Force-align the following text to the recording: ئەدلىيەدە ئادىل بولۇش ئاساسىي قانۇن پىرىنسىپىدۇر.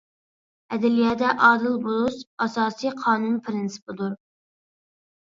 ئەدلىيەدە 0.71 1.35
ئادىل 1.49 1.77
بولۇش 1.85 2.19
ئاساسىي 2.49 2.95
قانۇن 3.05 3.39
پىرىنسىپىدۇر. 3.49 4.21